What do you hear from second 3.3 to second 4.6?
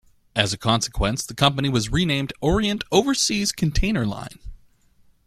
Container Line.